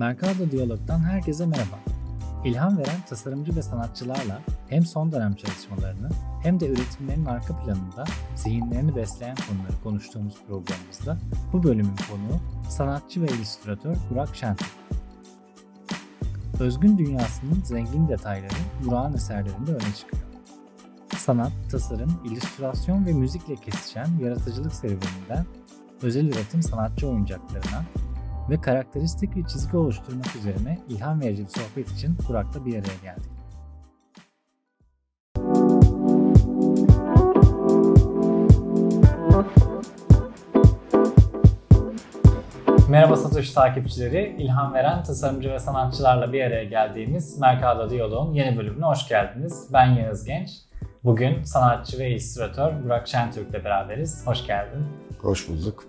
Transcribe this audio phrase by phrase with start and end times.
[0.00, 1.78] Mercado Diyalog'dan herkese merhaba.
[2.44, 6.08] İlham veren tasarımcı ve sanatçılarla hem son dönem çalışmalarını
[6.42, 11.18] hem de üretimlerin arka planında zihinlerini besleyen konuları konuştuğumuz programımızda
[11.52, 14.70] bu bölümün konuğu sanatçı ve illüstratör Burak Şentürk.
[16.60, 20.22] Özgün dünyasının zengin detayları Burak'ın eserlerinde öne çıkıyor.
[21.16, 25.46] Sanat, tasarım, illüstrasyon ve müzikle kesişen yaratıcılık serüveninden
[26.02, 27.84] özel üretim sanatçı oyuncaklarına
[28.50, 33.30] ve karakteristik bir çizgi oluşturmak üzerine ilham verici bir sohbet için Burak'la bir araya geldik.
[42.88, 48.84] Merhaba Satoshi takipçileri, ilham veren tasarımcı ve sanatçılarla bir araya geldiğimiz Mercado Diyalog'un yeni bölümüne
[48.84, 49.68] hoş geldiniz.
[49.72, 50.50] Ben Yağız Genç.
[51.04, 54.26] Bugün sanatçı ve illüstratör Burak Şentürk'le beraberiz.
[54.26, 54.86] Hoş geldin.
[55.22, 55.84] Hoş bulduk.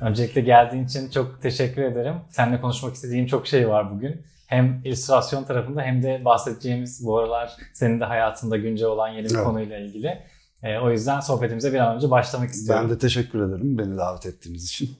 [0.00, 2.14] Öncelikle geldiğin için çok teşekkür ederim.
[2.30, 4.22] Seninle konuşmak istediğim çok şey var bugün.
[4.46, 9.34] Hem illüstrasyon tarafında hem de bahsedeceğimiz bu aralar senin de hayatında güncel olan yeni bir
[9.34, 9.44] evet.
[9.44, 10.18] konuyla ilgili.
[10.62, 12.84] E, o yüzden sohbetimize bir an önce başlamak istiyorum.
[12.84, 14.96] Ben de teşekkür ederim beni davet ettiğiniz için.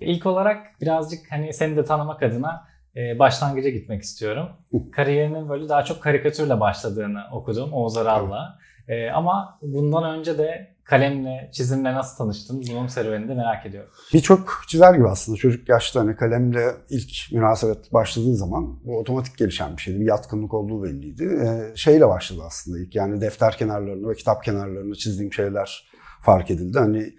[0.00, 4.48] İlk olarak birazcık hani seni de tanımak adına e, başlangıca gitmek istiyorum.
[4.92, 8.48] Kariyerinin böyle daha çok karikatürle başladığını okudum Oğuz Aral'la.
[8.50, 8.64] Evet.
[8.88, 12.62] E, ama bundan önce de kalemle, çizimle nasıl tanıştın?
[12.70, 13.90] Bunun serüvenini de merak ediyorum.
[14.12, 19.76] Birçok çizer gibi aslında çocuk yaşta hani kalemle ilk münasebet başladığı zaman bu otomatik gelişen
[19.76, 20.00] bir şeydi.
[20.00, 21.24] Bir yatkınlık olduğu belliydi.
[21.24, 25.88] Ee, şeyle başladı aslında ilk yani defter kenarlarını ve kitap kenarlarını çizdiğim şeyler
[26.22, 26.78] fark edildi.
[26.78, 27.14] Hani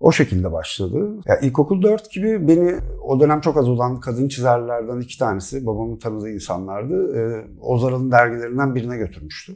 [0.00, 1.10] o şekilde başladı.
[1.26, 5.98] Ya ilkokul 4 gibi beni o dönem çok az olan kadın çizerlerden iki tanesi babamın
[5.98, 7.18] tanıdığı insanlardı.
[7.18, 9.54] Ee, Ozaral'ın dergilerinden birine götürmüştü.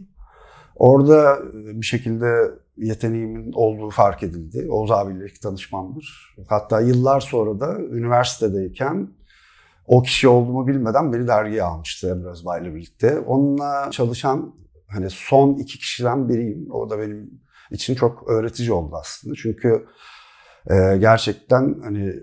[0.78, 4.66] Orada bir şekilde yeteneğimin olduğu fark edildi.
[4.70, 6.36] Oğuz abiyle ilk tanışmamdır.
[6.48, 9.08] Hatta yıllar sonra da üniversitedeyken
[9.86, 13.18] o kişi olduğumu bilmeden beni dergiye almıştı Emre Özbay ile birlikte.
[13.18, 14.54] Onunla çalışan
[14.88, 16.70] hani son iki kişiden biriyim.
[16.70, 17.30] O da benim
[17.70, 19.34] için çok öğretici oldu aslında.
[19.34, 19.86] Çünkü
[20.70, 22.14] e, gerçekten hani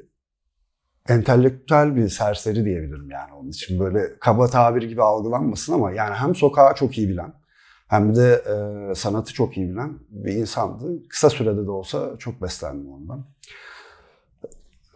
[1.09, 3.79] entelektüel bir serseri diyebilirim yani onun için.
[3.79, 7.33] Böyle kaba tabir gibi algılanmasın ama yani hem sokağı çok iyi bilen,
[7.87, 11.07] hem de e, sanatı çok iyi bilen bir insandı.
[11.09, 13.25] Kısa sürede de olsa çok beslendim ondan.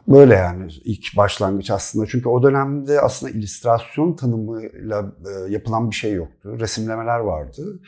[0.07, 2.05] Böyle yani ilk başlangıç aslında.
[2.07, 6.59] Çünkü o dönemde aslında illüstrasyon tanımıyla e, yapılan bir şey yoktu.
[6.59, 7.79] Resimlemeler vardı.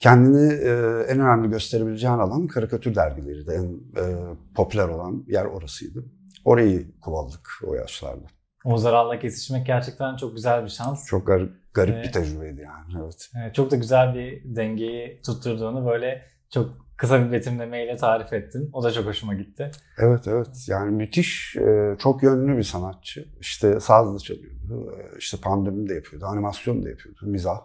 [0.00, 0.70] Kendini e,
[1.08, 3.50] en önemli gösterebileceğin alan karikatür dergileriydi.
[3.50, 6.04] En e, popüler olan yer orasıydı.
[6.44, 8.26] Orayı kovaladık o yaşlarda.
[8.64, 11.06] Oğuz Aral'la kesişmek gerçekten çok güzel bir şans.
[11.06, 13.02] Çok garip, garip ee, bir tecrübeydi yani.
[13.02, 13.54] Evet.
[13.54, 18.70] Çok da güzel bir dengeyi tutturduğunu böyle çok kısa bir betimlemeyle tarif ettin.
[18.72, 19.70] O da çok hoşuma gitti.
[19.98, 20.64] Evet evet.
[20.68, 23.28] Yani müthiş, e, çok yönlü bir sanatçı.
[23.40, 27.58] İşte saz da çalıyordu, e, işte pandemi de yapıyordu, animasyon da yapıyordu, mizah.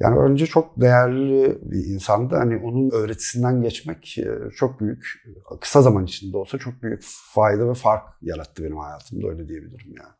[0.00, 2.36] Yani önce çok değerli bir insandı.
[2.36, 5.22] Hani onun öğretisinden geçmek e, çok büyük,
[5.60, 7.02] kısa zaman içinde olsa çok büyük
[7.34, 10.14] fayda ve fark yarattı benim hayatımda öyle diyebilirim yani.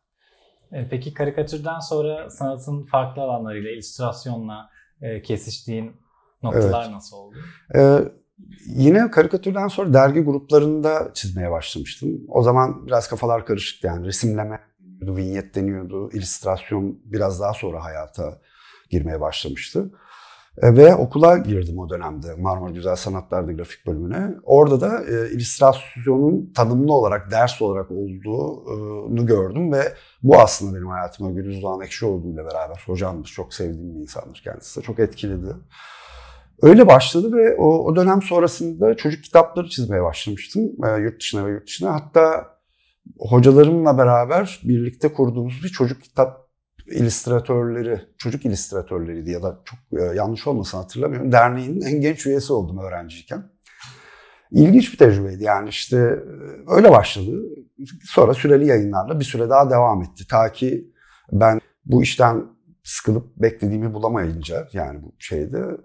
[0.71, 4.69] E, peki karikatürden sonra sanatın farklı alanlarıyla, illüstrasyonla
[5.01, 6.01] e, kesiştiğin
[6.43, 6.93] noktalar evet.
[6.93, 7.35] nasıl oldu?
[7.75, 7.99] Ee,
[8.65, 12.21] yine karikatürden sonra dergi gruplarında çizmeye başlamıştım.
[12.27, 14.59] O zaman biraz kafalar karışıktı yani resimleme,
[15.01, 18.41] vinyet deniyordu, illüstrasyon biraz daha sonra hayata
[18.91, 19.91] girmeye başlamıştı.
[20.57, 24.35] E, ve okula girdim o dönemde Marmara Güzel Sanatlar'da grafik bölümüne.
[24.43, 29.93] Orada da e, illüstrasyonun tanımlı olarak, ders olarak olduğunu gördüm ve
[30.23, 34.81] bu aslında benim hayatıma Gülüz Doğan Ekşioğlu ile beraber hocamız çok sevdiğim bir insandır kendisi
[34.81, 35.55] çok etkiledi.
[36.61, 41.51] Öyle başladı ve o, o dönem sonrasında çocuk kitapları çizmeye başlamıştım e, yurt dışına ve
[41.51, 41.93] yurt dışına.
[41.93, 42.47] Hatta
[43.19, 46.50] hocalarımla beraber birlikte kurduğumuz bir çocuk kitap
[46.91, 51.31] illüstratörleri, çocuk illüstratörleriydi ya da çok e, yanlış olmasın hatırlamıyorum.
[51.31, 53.43] Derneğin en genç üyesi oldum öğrenciyken.
[54.51, 57.43] İlginç bir tecrübeydi yani işte e, öyle başladı.
[58.03, 60.27] Sonra süreli yayınlarla bir süre daha devam etti.
[60.27, 60.91] Ta ki
[61.31, 62.45] ben bu işten
[62.83, 65.77] sıkılıp beklediğimi bulamayınca yani bu şeyde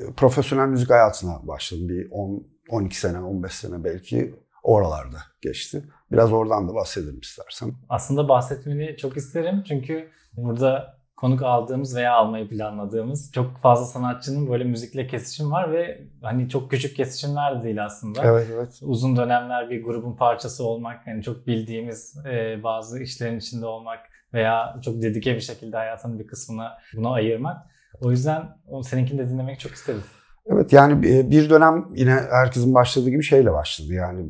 [0.00, 1.88] e, profesyonel müzik hayatına başladım.
[1.88, 5.84] Bir 10, 12 sene, 15 sene belki oralarda geçti.
[6.12, 7.72] Biraz oradan da bahsedelim istersen.
[7.88, 14.64] Aslında bahsetmeni çok isterim çünkü burada konuk aldığımız veya almayı planladığımız çok fazla sanatçının böyle
[14.64, 18.24] müzikle kesişim var ve hani çok küçük kesişimler de değil aslında.
[18.24, 18.80] Evet evet.
[18.82, 23.98] Uzun dönemler bir grubun parçası olmak, yani çok bildiğimiz e, bazı işlerin içinde olmak
[24.34, 27.56] veya çok dedike bir şekilde hayatının bir kısmına buna ayırmak.
[28.00, 28.42] O yüzden
[28.82, 30.04] seninkini de dinlemek çok isteriz.
[30.46, 33.92] Evet yani bir dönem yine herkesin başladığı gibi şeyle başladı.
[33.92, 34.26] Yani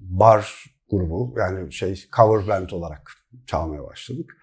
[0.00, 3.12] bar grubu yani şey cover band olarak
[3.46, 4.34] çalmaya başladık.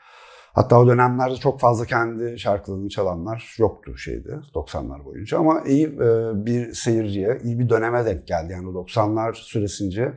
[0.54, 6.32] Hatta o dönemlerde çok fazla kendi şarkılarını çalanlar yoktu şeyde 90'lar boyunca ama iyi e,
[6.46, 8.54] bir seyirciye, iyi bir döneme denk geldi.
[8.54, 10.14] Yani 90'lar süresince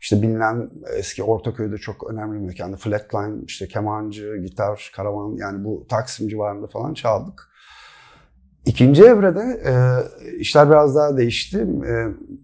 [0.00, 5.86] işte bilinen eski Ortaköy'de çok önemli bir mekanda Flatline, işte kemancı, gitar, karavan yani bu
[5.88, 7.50] Taksim civarında falan çaldık.
[8.66, 9.72] İkinci evrede e,
[10.38, 11.58] işler biraz daha değişti.
[11.88, 11.92] E,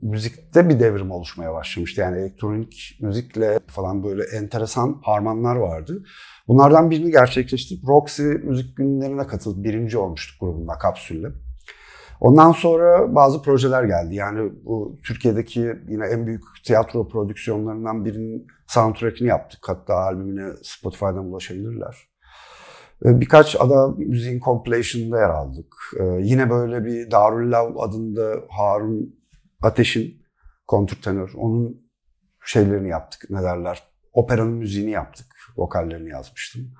[0.02, 2.00] müzikte bir devrim oluşmaya başlamıştı.
[2.00, 6.04] Yani elektronik müzikle falan böyle enteresan harmanlar vardı.
[6.48, 11.28] Bunlardan birini gerçekleştirip Roxy müzik günlerine katılıp birinci olmuştuk grubunda kapsülle.
[12.20, 14.14] Ondan sonra bazı projeler geldi.
[14.14, 19.60] Yani bu Türkiye'deki yine en büyük tiyatro prodüksiyonlarından birinin soundtrack'ini yaptık.
[19.66, 22.11] Hatta albümüne Spotify'dan ulaşabilirler.
[23.04, 25.74] Ee, birkaç ada müziğin compilation'da yer aldık.
[26.00, 29.16] Ee, yine böyle bir Darül Lav adında Harun
[29.62, 30.22] Ateş'in
[30.66, 31.32] kontrtenör.
[31.36, 31.82] Onun
[32.44, 33.82] şeylerini yaptık ne derler.
[34.12, 35.26] Operanın müziğini yaptık.
[35.56, 36.74] Vokallerini yazmıştım.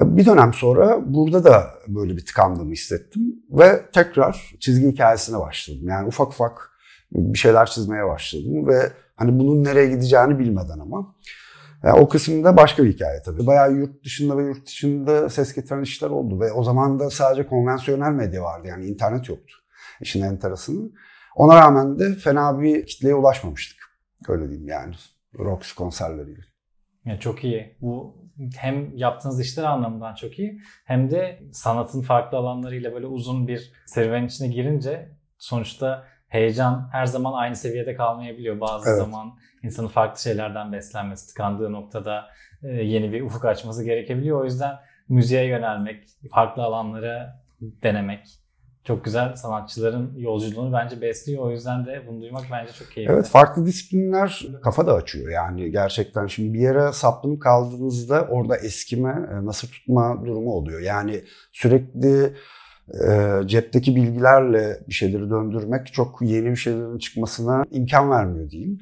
[0.00, 3.22] Ee, bir dönem sonra burada da böyle bir tıkandığımı hissettim.
[3.50, 5.88] Ve tekrar çizgi hikayesine başladım.
[5.88, 6.70] Yani ufak ufak
[7.12, 8.68] bir şeyler çizmeye başladım.
[8.68, 11.14] Ve hani bunun nereye gideceğini bilmeden ama.
[11.84, 13.46] Yani o kısımda başka bir hikaye tabii.
[13.46, 16.40] Bayağı yurt dışında ve yurt dışında ses getiren işler oldu.
[16.40, 18.68] Ve o zaman da sadece konvansiyonel medya vardı.
[18.68, 19.54] Yani internet yoktu.
[20.00, 20.90] İşin enteresanı.
[21.36, 23.78] Ona rağmen de fena bir kitleye ulaşmamıştık.
[24.28, 24.94] Öyle diyeyim yani.
[25.38, 26.42] Rox konserleriyle.
[27.04, 27.76] Ya çok iyi.
[27.80, 28.16] Bu
[28.58, 34.26] hem yaptığınız işler anlamından çok iyi hem de sanatın farklı alanlarıyla böyle uzun bir serüven
[34.26, 35.08] içine girince
[35.38, 38.60] sonuçta heyecan her zaman aynı seviyede kalmayabiliyor.
[38.60, 38.98] Bazı evet.
[38.98, 42.26] zaman insanın farklı şeylerden beslenmesi, tıkandığı noktada
[42.62, 44.40] e, yeni bir ufuk açması gerekebiliyor.
[44.40, 44.74] O yüzden
[45.08, 48.44] müziğe yönelmek, farklı alanlara denemek
[48.84, 51.42] çok güzel sanatçıların yolculuğunu bence besliyor.
[51.42, 53.14] O yüzden de bunu duymak bence çok keyifli.
[53.14, 56.26] Evet farklı disiplinler kafa da açıyor yani gerçekten.
[56.26, 60.80] Şimdi bir yere saplanıp kaldığınızda orada eskime, e, nasıl tutma durumu oluyor.
[60.80, 62.34] Yani sürekli
[63.08, 68.80] e, cepteki bilgilerle bir şeyleri döndürmek çok yeni bir şeylerin çıkmasına imkan vermiyor diyeyim.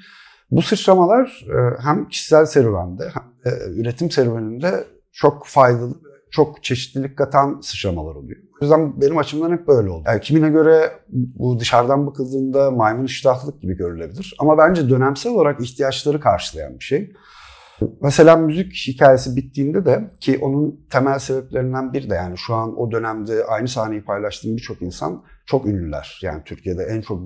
[0.52, 5.94] Bu sıçramalar e, hem kişisel serüvende hem de üretim serüveninde çok faydalı,
[6.30, 8.40] çok çeşitlilik katan sıçramalar oluyor.
[8.60, 10.04] O yüzden benim açımdan hep böyle oldu.
[10.06, 14.34] Yani kimine göre bu dışarıdan bakıldığında maymun iştahlık gibi görülebilir.
[14.38, 17.12] Ama bence dönemsel olarak ihtiyaçları karşılayan bir şey.
[18.00, 22.90] Mesela müzik hikayesi bittiğinde de ki onun temel sebeplerinden biri de yani şu an o
[22.90, 26.20] dönemde aynı sahneyi paylaştığım birçok insan çok ünlüler.
[26.22, 27.22] Yani Türkiye'de en çok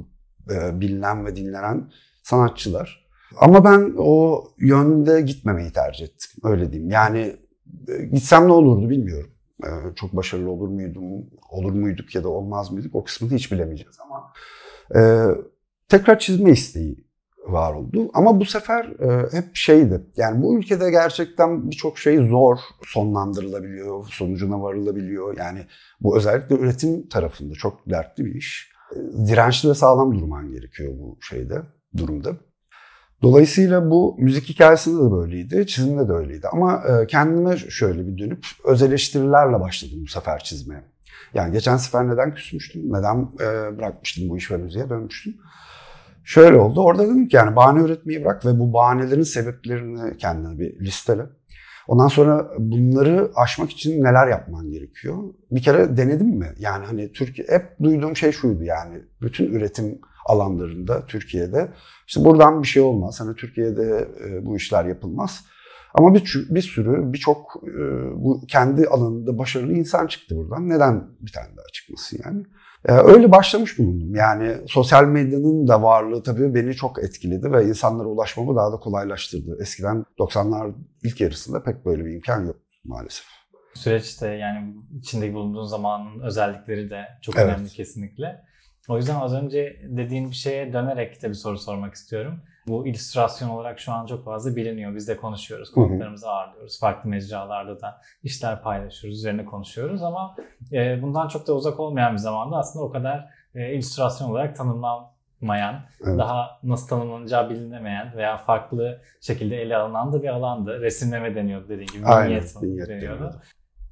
[0.50, 1.90] e, bilinen ve dinlenen
[2.22, 3.05] sanatçılar.
[3.36, 6.30] Ama ben o yönde gitmemeyi tercih ettim.
[6.44, 6.90] Öyle diyeyim.
[6.90, 7.36] Yani
[7.88, 9.30] e, gitsem ne olurdu bilmiyorum.
[9.64, 11.04] E, çok başarılı olur muydum,
[11.50, 14.32] olur muyduk ya da olmaz mıydık o kısmını hiç bilemeyeceğiz ama
[15.00, 15.26] e,
[15.88, 17.06] tekrar çizme isteği
[17.46, 18.10] var oldu.
[18.14, 20.00] Ama bu sefer e, hep şeydi.
[20.16, 25.38] Yani bu ülkede gerçekten birçok şey zor sonlandırılabiliyor, sonucuna varılabiliyor.
[25.38, 25.66] Yani
[26.00, 28.72] bu özellikle üretim tarafında çok dertli bir iş.
[28.92, 31.62] E, dirençli ve sağlam durman gerekiyor bu şeyde,
[31.96, 32.36] durumda.
[33.22, 36.48] Dolayısıyla bu müzik hikayesinde de böyleydi, çizimde de öyleydi.
[36.52, 40.82] Ama e, kendime şöyle bir dönüp öz eleştirilerle başladım bu sefer çizmeye.
[41.34, 45.34] Yani geçen sefer neden küsmüştüm, neden e, bırakmıştım bu iş ve müziğe dönmüştüm.
[46.24, 46.82] Şöyle oldu.
[46.82, 51.22] Orada dedim ki yani bahane üretmeyi bırak ve bu bahanelerin sebeplerini kendine bir listele.
[51.88, 55.16] Ondan sonra bunları aşmak için neler yapman gerekiyor?
[55.50, 56.54] Bir kere denedim mi?
[56.58, 61.68] Yani hani Türkiye hep duyduğum şey şuydu yani bütün üretim alanlarında Türkiye'de
[62.06, 63.20] işte buradan bir şey olmaz.
[63.20, 65.44] Hani Türkiye'de e, bu işler yapılmaz.
[65.94, 67.80] Ama bir, bir sürü birçok e,
[68.24, 70.68] bu kendi alanında başarılı insan çıktı buradan.
[70.68, 72.42] Neden bir tane daha çıkmasın yani?
[72.88, 74.14] Ee, öyle başlamış bulundum.
[74.14, 79.58] Yani sosyal medyanın da varlığı tabii beni çok etkiledi ve insanlara ulaşmamı daha da kolaylaştırdı.
[79.60, 83.26] Eskiden 90'lar ilk yarısında pek böyle bir imkan yok maalesef.
[83.74, 87.46] Süreçte yani içinde bulunduğun zamanın özellikleri de çok evet.
[87.46, 88.44] önemli kesinlikle.
[88.88, 92.40] O yüzden az önce dediğin bir şeye dönerek de bir soru sormak istiyorum.
[92.68, 94.94] Bu illüstrasyon olarak şu an çok fazla biliniyor.
[94.94, 96.80] Biz de konuşuyoruz, konuklarımızı ağırlıyoruz.
[96.80, 100.36] Farklı mecralarda da işler paylaşıyoruz, üzerine konuşuyoruz ama
[100.72, 105.80] e, bundan çok da uzak olmayan bir zamanda aslında o kadar e, illüstrasyon olarak tanımlanmayan,
[106.06, 106.18] evet.
[106.18, 110.80] daha nasıl tanımlanacağı bilinemeyen veya farklı şekilde ele alınan da bir alandı.
[110.80, 112.06] Resimleme deniyordu dediğin gibi.
[112.06, 113.40] Aynen, vinyet deniyordu.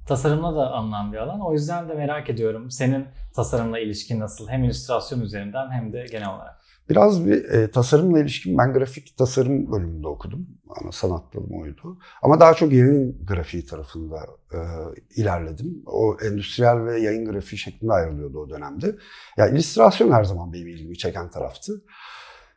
[0.06, 1.40] Tasarımla da alınan bir alan.
[1.40, 4.48] O yüzden de merak ediyorum senin tasarımla ilişkin nasıl?
[4.48, 6.60] Hem illüstrasyon üzerinden hem de genel olarak.
[6.90, 10.46] Biraz bir e, tasarımla ilişkin ben grafik tasarım bölümünde okudum.
[10.68, 11.98] Ana sanat dalım oydu.
[12.22, 14.58] Ama daha çok yayın grafiği tarafında e,
[15.16, 15.82] ilerledim.
[15.86, 18.96] O endüstriyel ve yayın grafiği şeklinde ayrılıyordu o dönemde.
[19.36, 21.72] Ya illüstrasyon her zaman benim ilgimi çeken taraftı.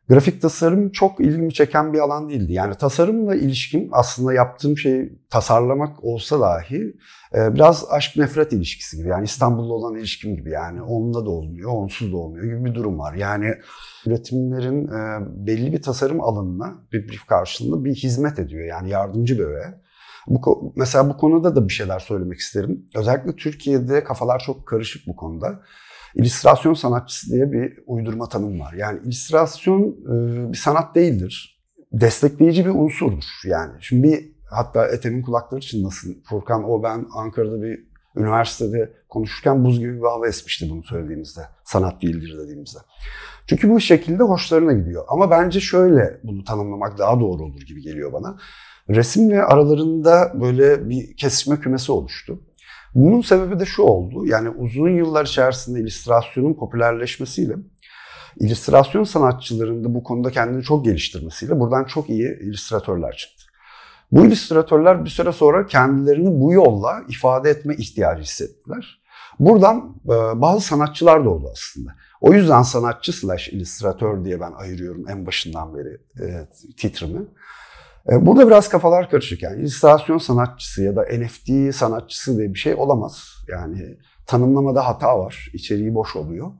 [0.10, 2.54] Grafik tasarım çok ilgimi çeken bir alan değildi.
[2.54, 6.96] Yani tasarımla ilişkim aslında yaptığım şey tasarlamak olsa dahi
[7.36, 9.08] e, biraz aşk nefret ilişkisi gibi.
[9.08, 13.00] Yani İstanbul'la olan ilişkim gibi yani onunla da olmuyor, onsuz da olmuyor gibi bir durum
[13.00, 13.14] var.
[13.14, 13.54] Yani
[14.06, 18.66] üretimlerin e, belli bir tasarım alanına bir brief karşılığında bir hizmet ediyor.
[18.66, 19.82] Yani yardımcı bir öğe.
[20.28, 22.86] Bu, mesela bu konuda da bir şeyler söylemek isterim.
[22.96, 25.60] Özellikle Türkiye'de kafalar çok karışık bu konuda.
[26.18, 28.74] İllüstrasyon sanatçısı diye bir uydurma tanım var.
[28.74, 31.64] Yani illüstrasyon e, bir sanat değildir.
[31.92, 33.74] Destekleyici bir unsurdur yani.
[33.80, 36.24] Şimdi bir hatta Ethem'in kulakları çınlasın.
[36.30, 41.42] Furkan o ben Ankara'da bir üniversitede konuşurken buz gibi bir hava esmişti bunu söylediğimizde.
[41.64, 42.80] Sanat değildir dediğimizde.
[43.48, 45.06] Çünkü bu şekilde hoşlarına gidiyor.
[45.08, 48.38] Ama bence şöyle bunu tanımlamak daha doğru olur gibi geliyor bana.
[48.90, 52.40] Resimle aralarında böyle bir kesişme kümesi oluştu.
[52.96, 54.26] Bunun sebebi de şu oldu.
[54.26, 57.54] Yani uzun yıllar içerisinde illüstrasyonun popülerleşmesiyle
[58.40, 63.44] illüstrasyon sanatçılarında bu konuda kendini çok geliştirmesiyle buradan çok iyi illüstratörler çıktı.
[64.12, 69.02] Bu illüstratörler bir süre sonra kendilerini bu yolla ifade etme ihtiyacı hissettiler.
[69.40, 71.92] Buradan e, bazı sanatçılar da oldu aslında.
[72.22, 77.22] O yüzden sanatçı slash illüstratör diye ben ayırıyorum en başından beri e, titrimi.
[78.12, 79.62] E, burada biraz kafalar karışık yani.
[79.62, 83.24] illüstrasyon sanatçısı ya da NFT sanatçısı diye bir şey olamaz.
[83.48, 85.50] Yani tanımlamada hata var.
[85.54, 86.52] içeriği boş oluyor.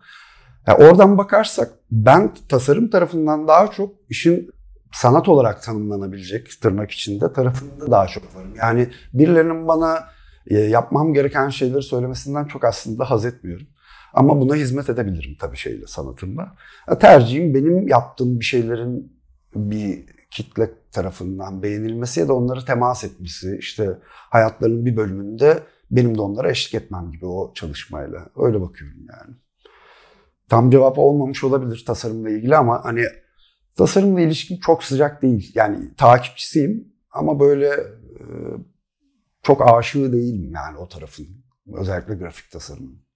[0.68, 4.50] Yani oradan bakarsak ben tasarım tarafından daha çok işin
[4.94, 8.54] sanat olarak tanımlanabilecek tırnak içinde tarafında daha çok varım.
[8.58, 10.04] Yani birilerinin bana
[10.48, 13.68] e, yapmam gereken şeyleri söylemesinden çok aslında haz etmiyorum.
[14.14, 16.56] Ama buna hizmet edebilirim tabii şeyle sanatımla.
[17.00, 19.18] Tercihim benim yaptığım bir şeylerin
[19.56, 23.58] bir kitle tarafından beğenilmesi ya da onları temas etmesi.
[23.60, 28.30] işte hayatlarının bir bölümünde benim de onlara eşlik etmem gibi o çalışmayla.
[28.36, 29.36] Öyle bakıyorum yani.
[30.50, 33.04] Tam cevap olmamış olabilir tasarımla ilgili ama hani
[33.76, 35.52] tasarımla ilişkim çok sıcak değil.
[35.56, 37.68] Yani takipçisiyim ama böyle
[38.20, 38.24] e,
[39.44, 41.28] çok aşığı değilim yani o tarafın.
[41.74, 43.08] Özellikle grafik tasarımın.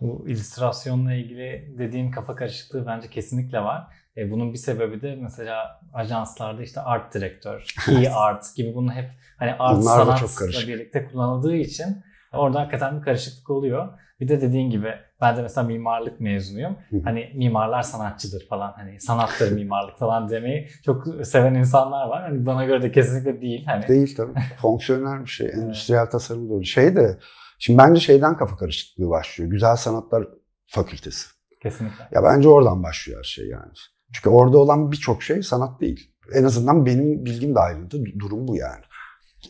[0.00, 4.01] Bu illüstrasyonla ilgili dediğin kafa karışıklığı bence kesinlikle var.
[4.16, 9.10] E, bunun bir sebebi de mesela ajanslarda işte art direktör, key art gibi bunu hep
[9.38, 11.86] hani art Bunlar sanatla birlikte kullanıldığı için
[12.32, 13.88] orada hakikaten bir karışıklık oluyor.
[14.20, 16.76] Bir de dediğin gibi ben de mesela mimarlık mezunuyum.
[17.04, 18.72] hani mimarlar sanatçıdır falan.
[18.72, 22.22] Hani sanattır mimarlık falan demeyi çok seven insanlar var.
[22.22, 23.66] Hani bana göre de kesinlikle değil.
[23.66, 23.88] Hani.
[23.88, 24.32] Değil tabii.
[24.60, 25.50] Fonksiyonel bir şey.
[25.50, 26.64] Endüstriyel tasarım da öyle.
[26.64, 27.18] Şey de
[27.58, 29.50] şimdi bence şeyden kafa karışıklığı başlıyor.
[29.50, 30.24] Güzel Sanatlar
[30.66, 31.26] Fakültesi.
[31.62, 32.08] Kesinlikle.
[32.12, 33.72] Ya bence oradan başlıyor her şey yani.
[34.12, 36.10] Çünkü orada olan birçok şey sanat değil.
[36.34, 38.82] En azından benim bilgim dahilinde durum bu yani.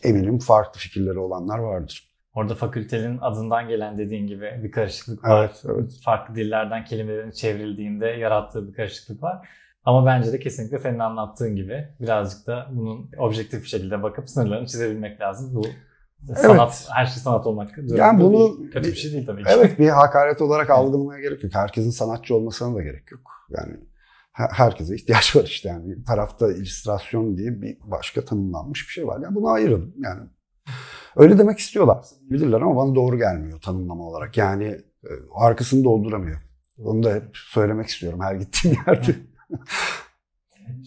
[0.03, 2.13] Eminim farklı fikirleri olanlar vardır.
[2.33, 5.39] Orada fakültenin adından gelen dediğin gibi bir karışıklık var.
[5.39, 5.99] Evet, evet.
[6.03, 9.47] Farklı dillerden kelimelerin çevrildiğinde yarattığı bir karışıklık var.
[9.85, 14.67] Ama bence de kesinlikle senin anlattığın gibi birazcık da bunun objektif bir şekilde bakıp sınırlarını
[14.67, 15.55] çizebilmek lazım.
[15.55, 15.65] Bu
[16.35, 16.87] sanat, evet.
[16.91, 18.71] her şey sanat olmak yani bunu değil.
[18.71, 19.49] kötü bir şey değil tabii ki.
[19.53, 21.55] Evet bir hakaret olarak algılamaya gerek yok.
[21.55, 23.31] Herkesin sanatçı olmasına da gerek yok.
[23.49, 23.77] Yani
[24.33, 29.19] herkese ihtiyaç var işte yani bir tarafta illüstrasyon diye bir başka tanımlanmış bir şey var.
[29.23, 30.21] Yani bunu ayıralım yani.
[31.15, 32.05] Öyle demek istiyorlar.
[32.21, 34.37] Bilirler ama bana doğru gelmiyor tanımlama olarak.
[34.37, 34.65] Yani
[35.03, 36.41] e, arkasını dolduramıyor.
[36.77, 39.15] Onu da hep söylemek istiyorum her gittiğim yerde.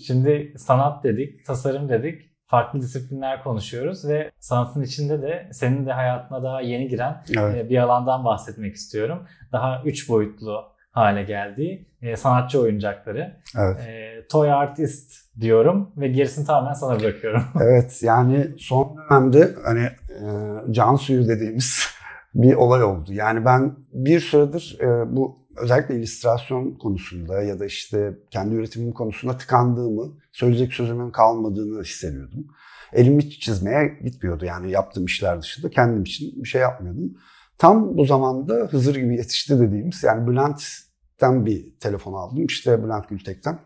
[0.07, 2.37] Şimdi sanat dedik, tasarım dedik.
[2.47, 7.57] Farklı disiplinler konuşuyoruz ve sanatın içinde de senin de hayatına daha yeni giren evet.
[7.57, 9.27] E, bir alandan bahsetmek istiyorum.
[9.53, 13.37] Daha üç boyutlu hale geldiği e, sanatçı oyuncakları.
[13.59, 13.81] Evet.
[13.81, 17.43] E, toy artist diyorum ve gerisini tamamen sana bırakıyorum.
[17.61, 20.27] evet yani son dönemde hani e,
[20.71, 21.87] can suyu dediğimiz
[22.35, 23.13] bir olay oldu.
[23.13, 29.37] Yani ben bir süredir e, bu özellikle illüstrasyon konusunda ya da işte kendi üretimim konusunda
[29.37, 32.47] tıkandığımı, söyleyecek sözümün kalmadığını hissediyordum.
[32.93, 37.13] Elim hiç çizmeye gitmiyordu yani yaptığım işler dışında kendim için bir şey yapmıyordum.
[37.59, 40.86] Tam bu zamanda Hızır gibi yetişti dediğimiz yani Bülent
[41.17, 42.47] Gültek'ten bir telefon aldım.
[42.47, 43.59] İşte Bülent Gültek'ten.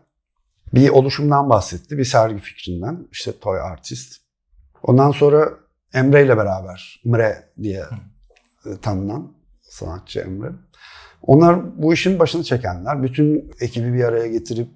[0.73, 1.97] Bir oluşumdan bahsetti.
[1.97, 3.07] Bir sergi fikrinden.
[3.11, 4.21] İşte Toy Artist.
[4.83, 5.49] Ondan sonra
[5.93, 7.83] Emre ile beraber Mre diye
[8.65, 10.51] e, tanınan sanatçı Emre.
[11.21, 13.03] Onlar bu işin başını çekenler.
[13.03, 14.69] Bütün ekibi bir araya getirip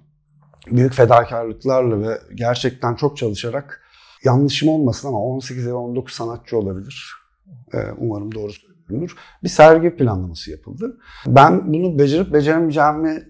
[0.66, 3.82] büyük fedakarlıklarla ve gerçekten çok çalışarak
[4.24, 7.12] yanlışım olmasın ama 18 ya 19 sanatçı olabilir.
[7.72, 8.52] E, umarım doğru
[8.88, 9.16] görünür.
[9.42, 10.98] Bir sergi planlaması yapıldı.
[11.26, 13.22] Ben bunu becerip beceremeyeceğimi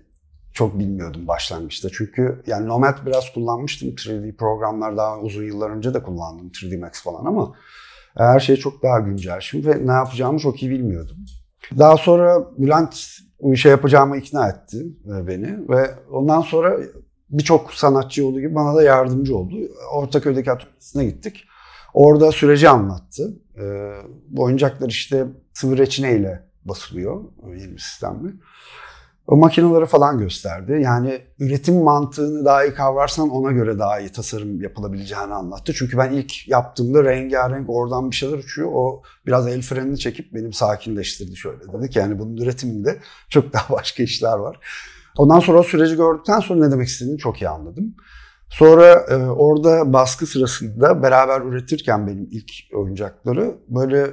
[0.52, 1.88] çok bilmiyordum başlangıçta.
[1.92, 7.02] Çünkü yani Nomad biraz kullanmıştım 3D programlar daha uzun yıllar önce de kullandım 3D Max
[7.02, 7.52] falan ama
[8.16, 11.16] her şey çok daha güncel şimdi ve ne yapacağımı çok iyi bilmiyordum.
[11.78, 13.06] Daha sonra Bülent
[13.52, 16.76] işe yapacağımı ikna etti e, beni ve ondan sonra
[17.30, 19.54] birçok sanatçı olduğu gibi bana da yardımcı oldu.
[19.92, 21.44] Ortaköy'deki atölyesine gittik.
[21.96, 23.36] Orada süreci anlattı.
[23.58, 23.92] Ee,
[24.28, 28.32] bu oyuncaklar işte sıvı reçine basılıyor yeni bir sistemle.
[29.26, 30.78] O makineleri falan gösterdi.
[30.82, 35.72] Yani üretim mantığını daha iyi kavrarsan ona göre daha iyi tasarım yapılabileceğini anlattı.
[35.74, 38.70] Çünkü ben ilk yaptığımda rengarenk oradan bir şeyler uçuyor.
[38.72, 41.96] O biraz el frenini çekip benim sakinleştirdi şöyle dedik.
[41.96, 42.98] Yani bunun üretiminde
[43.28, 44.60] çok daha başka işler var.
[45.16, 47.94] Ondan sonra o süreci gördükten sonra ne demek istediğini çok iyi anladım.
[48.48, 54.10] Sonra e, orada baskı sırasında beraber üretirken benim ilk oyuncakları böyle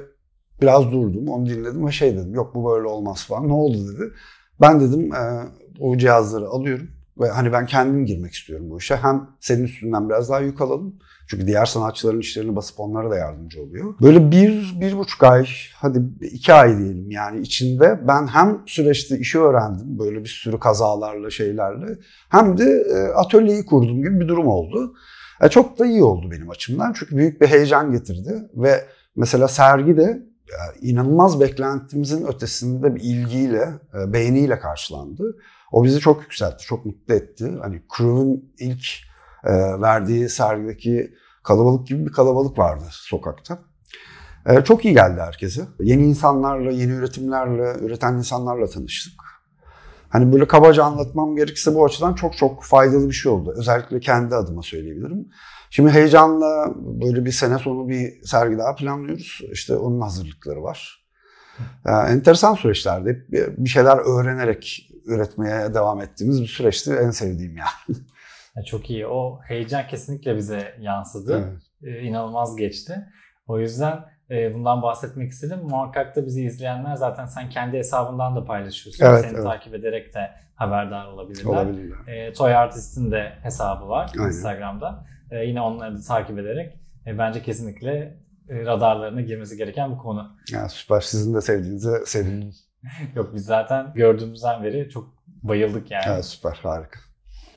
[0.62, 2.34] biraz durdum, onu dinledim ve şey dedim.
[2.34, 3.48] Yok bu böyle olmaz falan.
[3.48, 4.12] Ne oldu dedi.
[4.60, 5.42] Ben dedim e,
[5.80, 6.88] o cihazları alıyorum
[7.20, 8.96] ve hani ben kendim girmek istiyorum bu işe.
[8.96, 10.98] Hem senin üstünden biraz daha yük alalım.
[11.28, 13.94] Çünkü diğer sanatçıların işlerini basıp onlara da yardımcı oluyor.
[14.02, 19.38] Böyle bir, bir buçuk ay, hadi iki ay diyelim yani içinde ben hem süreçte işi
[19.38, 24.94] öğrendim böyle bir sürü kazalarla şeylerle hem de e, atölyeyi kurdum gibi bir durum oldu.
[25.42, 28.84] E, çok da iyi oldu benim açımdan çünkü büyük bir heyecan getirdi ve
[29.16, 30.22] mesela sergi de
[30.80, 35.36] inanılmaz beklentimizin ötesinde bir ilgiyle, e, beğeniyle karşılandı.
[35.74, 37.52] O bizi çok yükseltti, çok mutlu etti.
[37.62, 38.84] Hani Crew'un ilk
[39.44, 43.58] e, verdiği sergideki kalabalık gibi bir kalabalık vardı sokakta.
[44.46, 45.62] E, çok iyi geldi herkese.
[45.80, 49.20] Yeni insanlarla, yeni üretimlerle, üreten insanlarla tanıştık.
[50.08, 53.54] Hani böyle kabaca anlatmam gerekirse bu açıdan çok çok faydalı bir şey oldu.
[53.56, 55.28] Özellikle kendi adıma söyleyebilirim.
[55.70, 59.40] Şimdi heyecanla böyle bir sene sonu bir sergi daha planlıyoruz.
[59.52, 61.03] İşte onun hazırlıkları var.
[61.84, 63.26] Yani enteresan süreçlerdi.
[63.58, 66.92] Bir şeyler öğrenerek üretmeye devam ettiğimiz bir süreçti.
[67.02, 67.98] En sevdiğim yani.
[68.66, 69.06] Çok iyi.
[69.06, 71.58] O heyecan kesinlikle bize yansıdı.
[71.82, 71.96] Evet.
[71.96, 73.06] Ee, inanılmaz geçti.
[73.46, 75.58] O yüzden e, bundan bahsetmek istedim.
[75.62, 79.04] Muhakkak da bizi izleyenler zaten sen kendi hesabından da paylaşıyorsun.
[79.04, 79.44] Evet, Seni evet.
[79.44, 81.50] takip ederek de haberdar olabilirler.
[81.50, 82.06] Olabilirler.
[82.06, 84.28] E, Toy Artist'in de hesabı var Aynen.
[84.28, 85.06] Instagram'da.
[85.30, 88.16] E, yine onları da takip ederek e, bence kesinlikle
[88.48, 90.36] radarlarına girmesi gereken bir konu.
[90.52, 91.00] Ya süper.
[91.00, 92.52] Sizin de sevdiğinize sevindim.
[93.14, 96.04] Yok biz zaten gördüğümüzden beri çok bayıldık yani.
[96.06, 96.60] Evet süper.
[96.62, 97.00] Harika.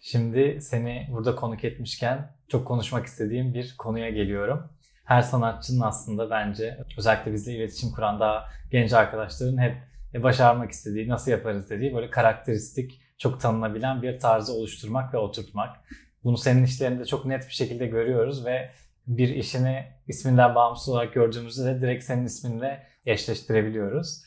[0.02, 4.69] Şimdi seni burada konuk etmişken çok konuşmak istediğim bir konuya geliyorum.
[5.06, 9.76] Her sanatçının aslında bence özellikle bizle iletişim kuran daha genç arkadaşların hep
[10.23, 15.76] başarmak istediği, nasıl yaparız dediği böyle karakteristik, çok tanınabilen bir tarzı oluşturmak ve oturtmak.
[16.23, 18.71] Bunu senin işlerinde çok net bir şekilde görüyoruz ve
[19.08, 24.24] bir işini isminden bağımsız olarak gördüğümüzde de direkt senin isminle eşleştirebiliyoruz.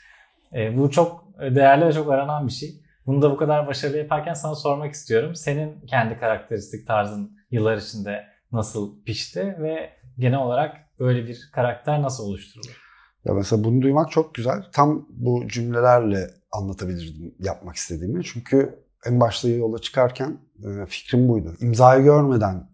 [0.54, 2.80] E, bu çok değerli ve çok aranan bir şey.
[3.06, 5.34] Bunu da bu kadar başarılı yaparken sana sormak istiyorum.
[5.34, 12.24] Senin kendi karakteristik tarzın yıllar içinde nasıl pişti ve genel olarak böyle bir karakter nasıl
[12.24, 12.80] oluşturulur?
[13.24, 14.62] Ya mesela bunu duymak çok güzel.
[14.72, 18.24] Tam bu cümlelerle anlatabilirdim yapmak istediğimi.
[18.24, 21.56] Çünkü en başta yola çıkarken e, fikrim buydu.
[21.60, 22.68] İmzayı görmeden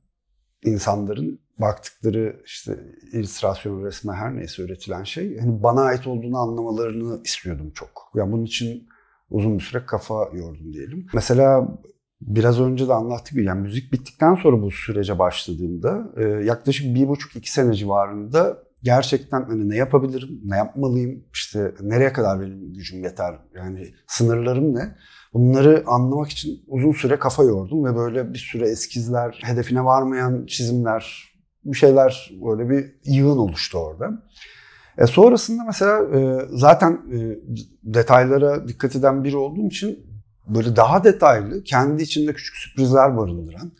[0.64, 2.78] insanların baktıkları işte
[3.12, 8.12] illüstrasyon, resme her neyse üretilen şey hani bana ait olduğunu anlamalarını istiyordum çok.
[8.14, 8.88] Yani bunun için
[9.30, 11.06] uzun bir süre kafa yordum diyelim.
[11.14, 11.78] Mesela
[12.20, 17.36] biraz önce de anlattık yani müzik bittikten sonra bu sürece başladığımda e, yaklaşık bir buçuk
[17.36, 23.34] iki sene civarında gerçekten hani ne yapabilirim, ne yapmalıyım, işte nereye kadar benim gücüm yeter,
[23.54, 24.96] yani sınırlarım ne?
[25.34, 31.35] Bunları anlamak için uzun süre kafa yordum ve böyle bir süre eskizler, hedefine varmayan çizimler,
[31.72, 34.10] bir şeyler böyle bir yığın oluştu orada.
[34.98, 37.38] E sonrasında mesela e, zaten e,
[37.82, 40.06] detaylara dikkat eden biri olduğum için
[40.48, 43.72] böyle daha detaylı, kendi içinde küçük sürprizler barındıran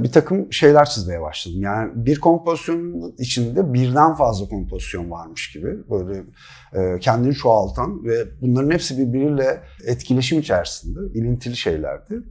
[0.00, 1.62] bir takım şeyler çizmeye başladım.
[1.62, 6.24] Yani bir kompozisyonun içinde birden fazla kompozisyon varmış gibi böyle
[6.72, 12.22] e, kendini çoğaltan ve bunların hepsi birbiriyle etkileşim içerisinde ilintili şeylerdi.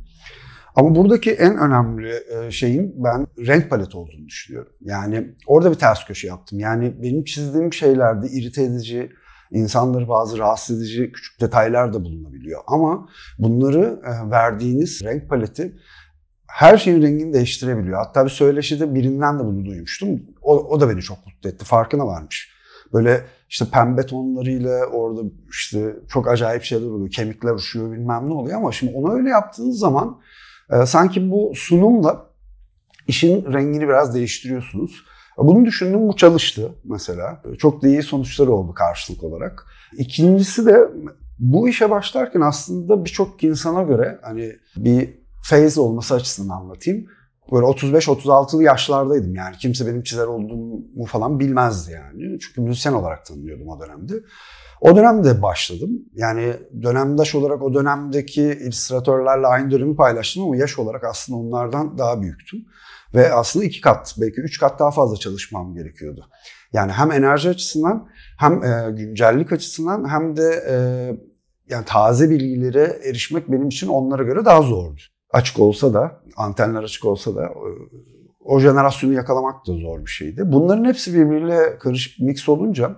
[0.75, 4.73] Ama buradaki en önemli e, şeyin ben renk paleti olduğunu düşünüyorum.
[4.81, 6.59] Yani orada bir ters köşe yaptım.
[6.59, 9.11] Yani benim çizdiğim şeylerde irite edici,
[9.51, 12.61] insanları bazı rahatsız edici küçük detaylar da bulunabiliyor.
[12.67, 13.09] Ama
[13.39, 15.75] bunları e, verdiğiniz renk paleti
[16.47, 17.97] her şeyin rengini değiştirebiliyor.
[17.97, 20.21] Hatta bir söyleşide birinden de bunu duymuştum.
[20.41, 21.65] O, o da beni çok mutlu etti.
[21.65, 22.53] Farkına varmış.
[22.93, 27.11] Böyle işte pembe tonlarıyla orada işte çok acayip şeyler oluyor.
[27.11, 30.19] Kemikler uçuyor bilmem ne oluyor ama şimdi onu öyle yaptığınız zaman
[30.85, 32.25] sanki bu sunumla
[33.07, 35.03] işin rengini biraz değiştiriyorsunuz.
[35.37, 37.41] Bunu düşündüm bu çalıştı mesela.
[37.59, 39.65] Çok da iyi sonuçları oldu karşılık olarak.
[39.97, 40.89] İkincisi de
[41.39, 45.09] bu işe başlarken aslında birçok insana göre hani bir
[45.49, 47.07] phase olması açısından anlatayım.
[47.51, 49.57] Böyle 35-36'lı yaşlardaydım yani.
[49.57, 52.39] Kimse benim çizer olduğumu falan bilmezdi yani.
[52.39, 54.13] Çünkü müzisyen olarak tanınıyordum o dönemde.
[54.83, 55.89] O dönemde başladım.
[56.13, 62.21] Yani dönemdaş olarak o dönemdeki illüstratörlerle aynı dönemi paylaştım ama yaş olarak aslında onlardan daha
[62.21, 62.59] büyüktüm.
[63.15, 66.25] Ve aslında iki kat, belki üç kat daha fazla çalışmam gerekiyordu.
[66.73, 70.75] Yani hem enerji açısından hem e, güncellik açısından hem de e,
[71.69, 75.01] yani taze bilgilere erişmek benim için onlara göre daha zordu.
[75.33, 77.69] Açık olsa da, antenler açık olsa da e,
[78.39, 80.41] o jenerasyonu yakalamak da zor bir şeydi.
[80.45, 82.95] Bunların hepsi birbiriyle karışık mix olunca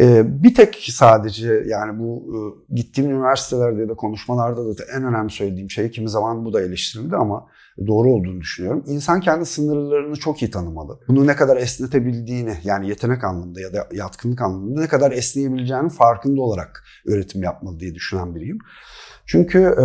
[0.00, 2.38] e, bir tek sadece yani bu e,
[2.74, 7.16] gittiğim üniversitelerde ya da konuşmalarda da en önemli söylediğim şey kimi zaman bu da eleştirildi
[7.16, 7.46] ama
[7.86, 8.84] doğru olduğunu düşünüyorum.
[8.86, 11.00] İnsan kendi sınırlarını çok iyi tanımalı.
[11.08, 16.42] Bunu ne kadar esnetebildiğini yani yetenek anlamında ya da yatkınlık anlamında ne kadar esneyebileceğinin farkında
[16.42, 18.58] olarak üretim yapmalı diye düşünen biriyim.
[19.26, 19.84] Çünkü e,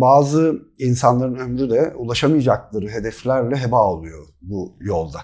[0.00, 5.18] bazı insanların ömrü de ulaşamayacakları hedeflerle heba oluyor bu yolda.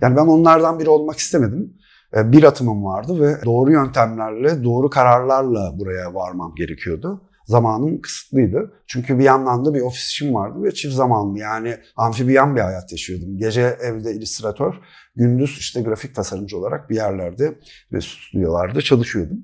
[0.00, 1.74] Yani ben onlardan biri olmak istemedim.
[2.16, 8.72] E, bir atımım vardı ve doğru yöntemlerle, doğru kararlarla buraya varmam gerekiyordu zamanım kısıtlıydı.
[8.86, 12.92] Çünkü bir yandan da bir ofis işim vardı ve çift zamanlı yani amfibiyan bir hayat
[12.92, 13.38] yaşıyordum.
[13.38, 14.74] Gece evde illüstratör,
[15.16, 17.58] gündüz işte grafik tasarımcı olarak bir yerlerde
[17.92, 19.38] ve stüdyolarda çalışıyordum.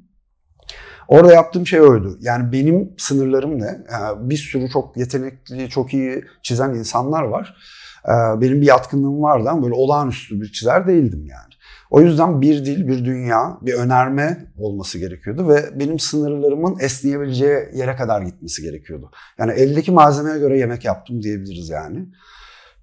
[1.09, 2.19] Orada yaptığım şey oydu.
[2.21, 3.85] Yani benim sınırlarım ne?
[3.93, 7.57] Yani bir sürü çok yetenekli, çok iyi çizen insanlar var.
[8.05, 11.54] Ee, benim bir yatkınlığım vardı ama böyle olağanüstü bir çizer değildim yani.
[11.91, 17.97] O yüzden bir dil, bir dünya, bir önerme olması gerekiyordu ve benim sınırlarımın esneyebileceği yere
[17.97, 19.11] kadar gitmesi gerekiyordu.
[19.39, 22.09] Yani eldeki malzemeye göre yemek yaptım diyebiliriz yani.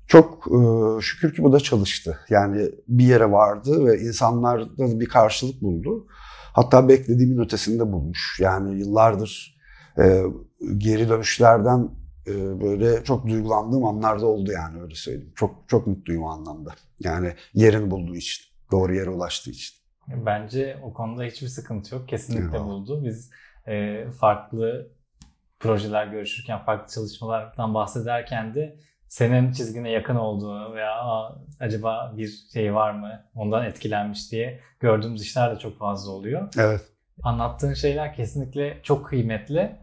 [0.07, 0.57] Çok e,
[1.01, 2.19] şükür ki bu da çalıştı.
[2.29, 6.07] Yani bir yere vardı ve insanlarda da bir karşılık buldu.
[6.53, 8.39] Hatta beklediğimin ötesinde bulmuş.
[8.39, 9.61] Yani yıllardır
[9.97, 10.23] e,
[10.77, 11.89] geri dönüşlerden
[12.27, 15.33] e, böyle çok duygulandığım anlarda oldu yani öyle söyleyeyim.
[15.35, 16.71] Çok çok mutluyum o anlamda.
[16.99, 18.50] Yani yerini bulduğu için.
[18.71, 19.75] Doğru yere ulaştığı için.
[20.07, 22.09] Bence o konuda hiçbir sıkıntı yok.
[22.09, 22.63] Kesinlikle ya.
[22.63, 23.03] buldu.
[23.05, 23.31] Biz
[23.67, 24.91] e, farklı
[25.59, 28.75] projeler görüşürken, farklı çalışmalardan bahsederken de
[29.07, 30.95] senin çizgine yakın olduğunu veya
[31.59, 36.53] acaba bir şey var mı ondan etkilenmiş diye gördüğümüz işler de çok fazla oluyor.
[36.57, 36.81] Evet.
[37.23, 39.75] Anlattığın şeyler kesinlikle çok kıymetli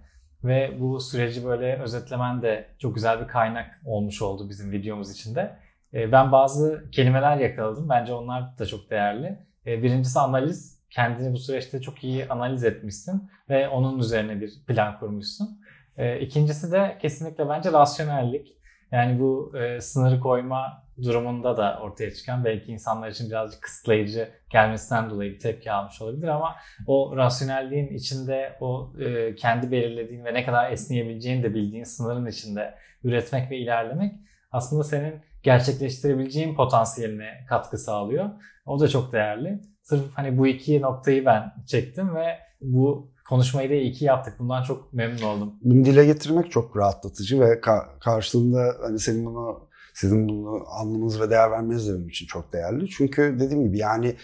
[0.45, 5.41] ve bu süreci böyle özetlemen de çok güzel bir kaynak olmuş oldu bizim videomuz içinde.
[5.41, 7.89] Ee, ben bazı kelimeler yakaladım.
[7.89, 9.39] Bence onlar da çok değerli.
[9.67, 10.79] Ee, birincisi analiz.
[10.91, 15.61] Kendini bu süreçte çok iyi analiz etmişsin ve onun üzerine bir plan kurmuşsun.
[15.97, 18.59] Ee, ikincisi de kesinlikle bence rasyonellik.
[18.93, 25.11] Yani bu e, sınırı koyma durumunda da ortaya çıkan belki insanlar için birazcık kısıtlayıcı gelmesinden
[25.11, 30.45] dolayı bir tepki almış olabilir ama o rasyonelliğin içinde o e, kendi belirlediğin ve ne
[30.45, 32.75] kadar esneyebileceğini de bildiğin sınırın içinde
[33.05, 34.13] üretmek ve ilerlemek
[34.53, 35.15] aslında senin
[35.49, 38.31] gerçekleştirebileceğin potansiyeline katkı sağlıyor.
[38.67, 39.61] O da çok değerli.
[39.83, 44.35] Sırf hani bu iki noktayı ben çektim ve bu konuşmayı da iyi ki yaptık.
[44.39, 45.55] Bundan çok memnun oldum.
[45.63, 51.31] Bunu dile getirmek çok rahatlatıcı ve ka- karşılığında hani senin bunu sizin bunu anlamanız ve
[51.31, 52.89] değer vermeniz de benim için çok değerli.
[52.89, 54.17] Çünkü dediğim gibi yani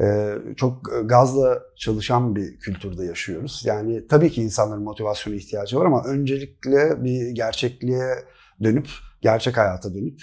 [0.00, 3.62] e, çok gazla çalışan bir kültürde yaşıyoruz.
[3.64, 8.14] Yani tabii ki insanların motivasyona ihtiyacı var ama öncelikle bir gerçekliğe
[8.62, 8.88] dönüp,
[9.20, 10.20] gerçek hayata dönüp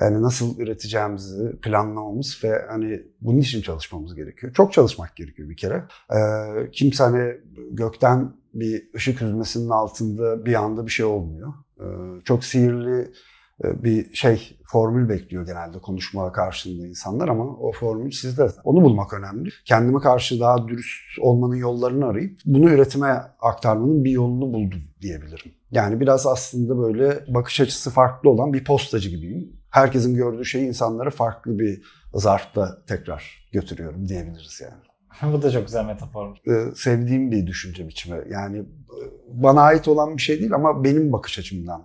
[0.00, 4.54] yani nasıl üreteceğimizi planlamamız ve hani bunun için çalışmamız gerekiyor.
[4.54, 5.84] Çok çalışmak gerekiyor bir kere.
[6.12, 7.34] Ee, kimse hani
[7.70, 11.52] gökten bir ışık hüzmesinin altında bir anda bir şey olmuyor.
[11.80, 11.84] Ee,
[12.24, 13.12] çok sihirli
[13.64, 18.46] e, bir şey formül bekliyor genelde konuşma karşılığında insanlar ama o formül sizde.
[18.64, 19.48] Onu bulmak önemli.
[19.64, 25.52] Kendime karşı daha dürüst olmanın yollarını arayıp bunu üretime aktarmanın bir yolunu buldum diyebilirim.
[25.70, 31.10] Yani biraz aslında böyle bakış açısı farklı olan bir postacı gibiyim herkesin gördüğü şeyi insanlara
[31.10, 31.82] farklı bir
[32.14, 35.32] zarfta tekrar götürüyorum diyebiliriz yani.
[35.34, 36.36] Bu da çok güzel metafor.
[36.46, 38.22] Ee, sevdiğim bir düşünce biçimi.
[38.30, 41.82] Yani e, bana ait olan bir şey değil ama benim bakış açımdan.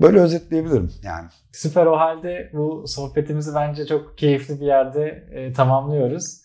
[0.00, 1.28] Böyle özetleyebilirim yani.
[1.52, 6.40] Süper o halde bu sohbetimizi bence çok keyifli bir yerde e, tamamlıyoruz.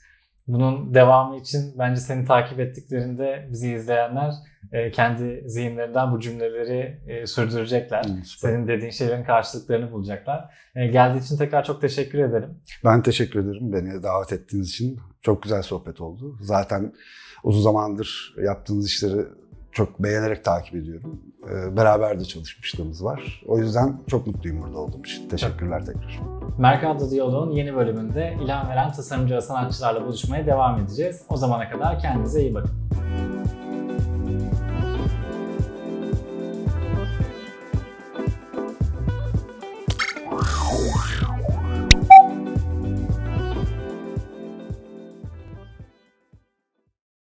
[0.47, 4.34] Bunun devamı için bence seni takip ettiklerinde bizi izleyenler
[4.71, 8.03] e, kendi zihinlerinden bu cümleleri e, sürdürecekler.
[8.03, 10.53] Hmm, Senin dediğin şeylerin karşılıklarını bulacaklar.
[10.75, 12.49] E, geldiği için tekrar çok teşekkür ederim.
[12.86, 14.99] Ben teşekkür ederim beni davet ettiğiniz için.
[15.21, 16.38] Çok güzel sohbet oldu.
[16.41, 16.93] Zaten
[17.43, 19.25] uzun zamandır yaptığınız işleri
[19.76, 21.22] çok beğenerek takip ediyorum.
[21.50, 23.44] Ee, beraber de çalışmışlığımız var.
[23.48, 25.30] O yüzden çok mutluyum burada olduğum için.
[25.30, 26.20] Teşekkürler tekrar.
[26.60, 31.22] Mercado Diyaloğu'nun yeni bölümünde ilham veren tasarımcı ve sanatçılarla buluşmaya devam edeceğiz.
[31.30, 32.72] O zamana kadar kendinize iyi bakın.